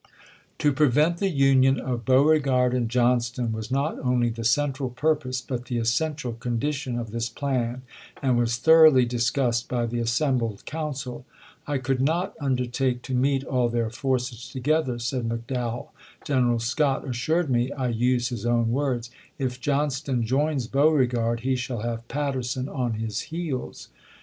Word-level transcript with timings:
To 0.57 0.73
prevent 0.73 1.17
the 1.17 1.29
union 1.29 1.79
of 1.79 2.05
Beauregard 2.05 2.73
and 2.73 2.89
John 2.89 3.19
ston 3.21 3.51
was 3.51 3.69
not 3.69 3.99
only 3.99 4.29
the 4.29 4.43
central 4.43 4.89
purpose 4.89 5.41
but 5.41 5.65
the 5.65 5.77
es 5.77 5.91
sential 5.91 6.39
condition 6.39 6.97
of 6.97 7.11
this 7.11 7.29
plan, 7.29 7.83
and 8.19 8.35
was 8.35 8.57
thoroughly 8.57 9.05
discussed 9.05 9.69
by 9.69 9.85
the 9.85 9.99
assembled 9.99 10.65
council." 10.65 11.27
I 11.67 11.77
could 11.77 12.01
not 12.01 12.35
McDowell, 12.39 12.45
undertake 12.45 13.03
to 13.03 13.13
meet 13.13 13.43
all 13.43 13.69
then* 13.69 13.91
forces 13.91 14.49
together," 14.49 14.97
said 14.97 15.29
McDowell." 15.29 15.89
General 16.25 16.57
Scott 16.57 17.07
assured 17.07 17.51
me— 17.51 17.71
I 17.73 17.89
use 17.89 18.29
his 18.29 18.43
own 18.47 18.71
words— 18.71 19.11
'if 19.37 19.61
Johnston 19.61 20.25
joins 20.25 20.65
Beauregard 20.65 21.41
he 21.41 21.55
shall 21.55 21.81
have 21.81 22.07
Patterson 22.07 22.67
on 22.67 22.93
his 22.95 23.19
heels.'" 23.29 23.89